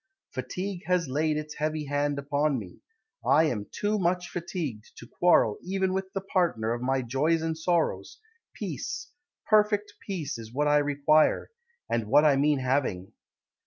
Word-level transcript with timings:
Fatigue 0.33 0.81
has 0.87 1.07
laid 1.07 1.37
its 1.37 1.53
heavy 1.57 1.85
hand 1.85 2.17
upon 2.17 2.57
me; 2.57 2.81
I 3.23 3.43
am 3.43 3.67
too 3.71 3.99
much 3.99 4.29
fatigued 4.29 4.93
to 4.97 5.05
quarrel 5.05 5.59
even 5.61 5.93
with 5.93 6.11
the 6.13 6.21
partner 6.21 6.73
of 6.73 6.81
my 6.81 7.03
joys 7.03 7.43
and 7.43 7.55
sorrows. 7.55 8.19
Peace, 8.55 9.11
perfect 9.45 9.93
peace, 9.99 10.39
Is 10.39 10.51
what 10.51 10.67
I 10.67 10.77
require, 10.79 11.51
And 11.87 12.07
what 12.07 12.25
I 12.25 12.35
mean 12.35 12.57
having. 12.57 13.13